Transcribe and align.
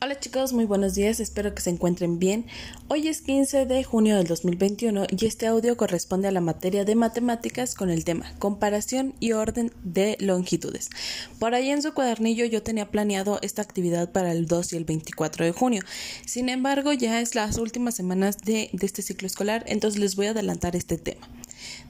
Hola 0.00 0.20
chicos, 0.20 0.52
muy 0.52 0.64
buenos 0.64 0.94
días, 0.94 1.18
espero 1.18 1.54
que 1.54 1.62
se 1.62 1.70
encuentren 1.70 2.20
bien. 2.20 2.46
Hoy 2.86 3.08
es 3.08 3.20
15 3.20 3.66
de 3.66 3.82
junio 3.82 4.16
del 4.16 4.28
2021 4.28 5.06
y 5.10 5.26
este 5.26 5.48
audio 5.48 5.76
corresponde 5.76 6.28
a 6.28 6.30
la 6.30 6.40
materia 6.40 6.84
de 6.84 6.94
matemáticas 6.94 7.74
con 7.74 7.90
el 7.90 8.04
tema 8.04 8.32
comparación 8.38 9.14
y 9.18 9.32
orden 9.32 9.72
de 9.82 10.16
longitudes. 10.20 10.90
Por 11.40 11.54
ahí 11.54 11.70
en 11.70 11.82
su 11.82 11.94
cuadernillo 11.94 12.44
yo 12.44 12.62
tenía 12.62 12.90
planeado 12.90 13.40
esta 13.42 13.62
actividad 13.62 14.12
para 14.12 14.30
el 14.30 14.46
2 14.46 14.74
y 14.74 14.76
el 14.76 14.84
24 14.84 15.44
de 15.46 15.52
junio. 15.52 15.82
Sin 16.24 16.48
embargo, 16.48 16.92
ya 16.92 17.20
es 17.20 17.34
las 17.34 17.58
últimas 17.58 17.96
semanas 17.96 18.38
de, 18.38 18.70
de 18.72 18.86
este 18.86 19.02
ciclo 19.02 19.26
escolar, 19.26 19.64
entonces 19.66 20.00
les 20.00 20.14
voy 20.14 20.26
a 20.26 20.30
adelantar 20.30 20.76
este 20.76 20.98
tema 20.98 21.26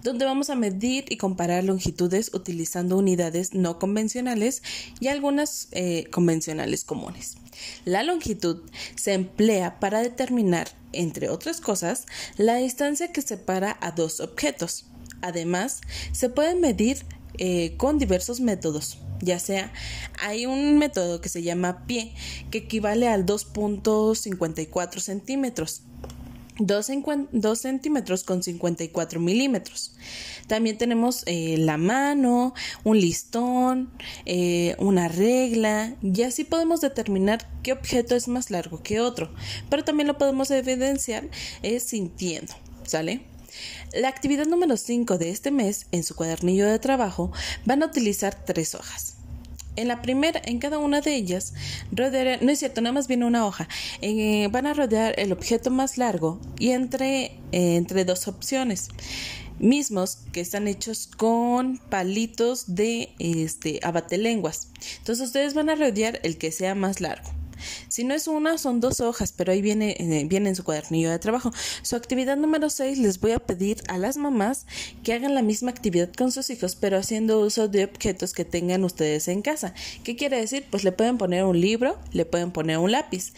donde 0.02 0.24
vamos 0.24 0.50
a 0.50 0.54
medir 0.54 1.04
y 1.08 1.16
comparar 1.16 1.64
longitudes 1.64 2.32
utilizando 2.34 2.96
unidades 2.96 3.54
no 3.54 3.78
convencionales 3.78 4.62
y 5.00 5.08
algunas 5.08 5.68
eh, 5.72 6.06
convencionales 6.10 6.84
comunes. 6.84 7.36
La 7.84 8.02
longitud 8.02 8.62
se 8.94 9.14
emplea 9.14 9.80
para 9.80 10.00
determinar, 10.00 10.68
entre 10.92 11.28
otras 11.28 11.60
cosas, 11.60 12.06
la 12.36 12.56
distancia 12.56 13.12
que 13.12 13.22
separa 13.22 13.76
a 13.80 13.92
dos 13.92 14.20
objetos. 14.20 14.86
Además, 15.20 15.80
se 16.12 16.28
puede 16.28 16.54
medir 16.54 17.04
eh, 17.38 17.76
con 17.76 17.98
diversos 17.98 18.40
métodos, 18.40 18.98
ya 19.20 19.38
sea 19.38 19.72
hay 20.20 20.46
un 20.46 20.78
método 20.78 21.20
que 21.20 21.28
se 21.28 21.42
llama 21.42 21.86
pie, 21.86 22.12
que 22.50 22.58
equivale 22.58 23.08
al 23.08 23.26
2.54 23.26 25.00
centímetros, 25.00 25.82
2, 26.58 27.58
centímetros 27.58 28.24
con 28.24 28.42
54 28.42 29.20
milímetros. 29.20 29.92
También 30.46 30.78
tenemos 30.78 31.22
eh, 31.26 31.56
la 31.58 31.76
mano, 31.76 32.54
un 32.84 32.98
listón, 32.98 33.90
eh, 34.24 34.74
una 34.78 35.08
regla 35.08 35.94
y 36.02 36.22
así 36.22 36.44
podemos 36.44 36.80
determinar 36.80 37.48
qué 37.62 37.72
objeto 37.72 38.16
es 38.16 38.28
más 38.28 38.50
largo 38.50 38.82
que 38.82 39.00
otro. 39.00 39.32
Pero 39.68 39.84
también 39.84 40.06
lo 40.06 40.18
podemos 40.18 40.50
evidenciar 40.50 41.28
es 41.62 41.84
sintiendo, 41.84 42.54
¿sale? 42.84 43.22
La 43.94 44.08
actividad 44.08 44.46
número 44.46 44.76
5 44.76 45.18
de 45.18 45.30
este 45.30 45.50
mes, 45.50 45.86
en 45.92 46.04
su 46.04 46.14
cuadernillo 46.14 46.66
de 46.66 46.78
trabajo, 46.78 47.32
van 47.64 47.82
a 47.82 47.86
utilizar 47.86 48.44
tres 48.44 48.74
hojas. 48.74 49.17
En 49.78 49.86
la 49.86 50.02
primera, 50.02 50.42
en 50.44 50.58
cada 50.58 50.78
una 50.78 51.00
de 51.00 51.14
ellas, 51.14 51.54
rodear, 51.92 52.42
no 52.42 52.50
es 52.50 52.58
cierto, 52.58 52.80
nada 52.80 52.92
más 52.92 53.06
viene 53.06 53.26
una 53.26 53.46
hoja. 53.46 53.68
Eh, 54.02 54.48
van 54.50 54.66
a 54.66 54.74
rodear 54.74 55.14
el 55.18 55.30
objeto 55.30 55.70
más 55.70 55.98
largo 55.98 56.40
y 56.58 56.70
entre, 56.70 57.26
eh, 57.52 57.76
entre 57.76 58.04
dos 58.04 58.26
opciones 58.26 58.88
mismos 59.60 60.18
que 60.32 60.40
están 60.40 60.68
hechos 60.68 61.08
con 61.16 61.78
palitos 61.78 62.74
de 62.74 63.10
este 63.18 63.80
abatelenguas. 63.82 64.68
Entonces 64.98 65.26
ustedes 65.26 65.54
van 65.54 65.70
a 65.70 65.76
rodear 65.76 66.20
el 66.22 66.38
que 66.38 66.50
sea 66.52 66.74
más 66.74 67.00
largo. 67.00 67.30
Si 67.88 68.04
no 68.04 68.14
es 68.14 68.28
una, 68.28 68.58
son 68.58 68.80
dos 68.80 69.00
hojas, 69.00 69.32
pero 69.32 69.52
ahí 69.52 69.62
viene, 69.62 69.96
eh, 69.98 70.24
viene 70.26 70.50
en 70.50 70.56
su 70.56 70.64
cuadernillo 70.64 71.10
de 71.10 71.18
trabajo. 71.18 71.50
Su 71.82 71.96
actividad 71.96 72.36
número 72.36 72.70
6 72.70 72.98
les 72.98 73.20
voy 73.20 73.32
a 73.32 73.38
pedir 73.38 73.82
a 73.88 73.98
las 73.98 74.16
mamás 74.16 74.66
que 75.02 75.12
hagan 75.12 75.34
la 75.34 75.42
misma 75.42 75.70
actividad 75.70 76.10
con 76.12 76.32
sus 76.32 76.50
hijos, 76.50 76.76
pero 76.76 76.98
haciendo 76.98 77.40
uso 77.40 77.68
de 77.68 77.84
objetos 77.84 78.32
que 78.32 78.44
tengan 78.44 78.84
ustedes 78.84 79.28
en 79.28 79.42
casa. 79.42 79.74
¿Qué 80.04 80.16
quiere 80.16 80.38
decir? 80.38 80.64
Pues 80.70 80.84
le 80.84 80.92
pueden 80.92 81.18
poner 81.18 81.44
un 81.44 81.60
libro, 81.60 81.98
le 82.12 82.24
pueden 82.24 82.50
poner 82.50 82.78
un 82.78 82.92
lápiz. 82.92 83.32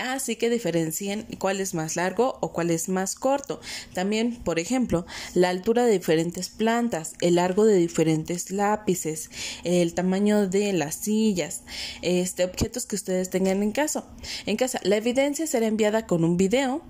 Así 0.00 0.36
que 0.36 0.50
diferencien 0.50 1.26
cuál 1.38 1.60
es 1.60 1.74
más 1.74 1.96
largo 1.96 2.38
o 2.40 2.52
cuál 2.52 2.70
es 2.70 2.88
más 2.88 3.14
corto. 3.14 3.60
También, 3.92 4.36
por 4.36 4.58
ejemplo, 4.58 5.06
la 5.34 5.48
altura 5.48 5.84
de 5.84 5.92
diferentes 5.92 6.48
plantas, 6.48 7.14
el 7.20 7.36
largo 7.36 7.64
de 7.64 7.76
diferentes 7.76 8.50
lápices, 8.50 9.30
el 9.64 9.94
tamaño 9.94 10.48
de 10.48 10.72
las 10.72 10.94
sillas, 10.96 11.62
este 12.02 12.44
objetos 12.44 12.86
que 12.86 12.96
ustedes 12.96 13.30
tengan 13.30 13.62
en 13.64 13.72
casa. 13.72 14.04
En 14.46 14.56
casa, 14.56 14.78
la 14.84 14.96
evidencia 14.96 15.46
será 15.46 15.66
enviada 15.66 16.06
con 16.06 16.22
un 16.22 16.36
video 16.36 16.82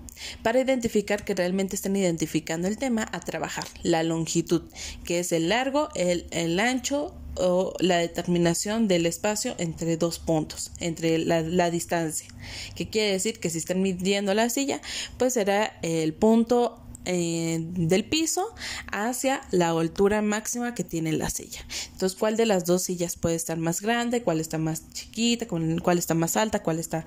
para 0.43 0.59
identificar 0.59 1.25
que 1.25 1.33
realmente 1.33 1.75
estén 1.75 1.95
identificando 1.95 2.67
el 2.67 2.77
tema 2.77 3.07
a 3.11 3.19
trabajar. 3.19 3.65
La 3.81 4.03
longitud, 4.03 4.63
que 5.03 5.19
es 5.19 5.31
el 5.31 5.49
largo, 5.49 5.89
el, 5.95 6.27
el 6.31 6.59
ancho 6.59 7.15
o 7.37 7.73
la 7.79 7.97
determinación 7.97 8.87
del 8.87 9.05
espacio 9.05 9.55
entre 9.57 9.97
dos 9.97 10.19
puntos, 10.19 10.71
entre 10.79 11.17
la, 11.17 11.69
distancia, 11.69 12.27
que 12.75 12.89
quiere 12.89 13.11
decir 13.11 13.39
que 13.39 13.49
si 13.49 13.57
están 13.57 13.81
midiendo 13.81 14.33
la 14.33 14.49
silla, 14.49 14.81
pues 15.17 15.33
será 15.33 15.77
el 15.81 16.13
punto 16.13 16.81
eh, 17.05 17.59
del 17.61 18.05
piso 18.05 18.53
hacia 18.91 19.41
la 19.51 19.69
altura 19.69 20.21
máxima 20.21 20.73
que 20.73 20.83
tiene 20.83 21.11
la 21.13 21.29
silla. 21.29 21.65
Entonces, 21.91 22.17
¿cuál 22.17 22.37
de 22.37 22.45
las 22.45 22.65
dos 22.65 22.83
sillas 22.83 23.15
puede 23.15 23.35
estar 23.35 23.57
más 23.57 23.81
grande? 23.81 24.23
¿Cuál 24.23 24.39
está 24.39 24.57
más 24.57 24.89
chiquita? 24.91 25.47
¿Cuál 25.47 25.97
está 25.97 26.13
más 26.13 26.37
alta? 26.37 26.63
¿Cuál 26.63 26.79
está 26.79 27.05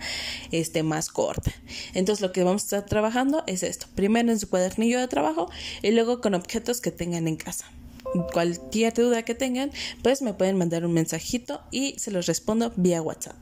este, 0.51 0.83
más 0.83 1.09
corta? 1.09 1.53
Entonces, 1.95 2.21
lo 2.21 2.33
que 2.33 2.45
vamos 2.45 2.63
a 2.63 2.65
estar 2.65 2.87
trabajando 2.87 3.45
es 3.47 3.63
esto. 3.63 3.87
Primero 3.95 4.31
en 4.31 4.39
su 4.39 4.49
cuadernillo 4.49 5.01
de 5.01 5.09
trabajo 5.09 5.51
y 5.83 5.91
luego 5.91 6.21
con 6.21 6.35
objetos 6.35 6.81
que 6.81 6.91
tengan 6.91 7.29
en 7.29 7.37
casa. 7.37 7.67
Cualquier 8.33 8.95
duda 8.95 9.23
que 9.23 9.35
tengan, 9.35 9.71
pues 10.03 10.23
me 10.23 10.33
pueden 10.33 10.57
mandar 10.57 10.87
un 10.87 10.93
mensajito 10.93 11.61
y 11.71 11.95
se 11.99 12.11
los 12.11 12.27
respondo 12.27 12.73
vía 12.77 13.03
WhatsApp. 13.03 13.37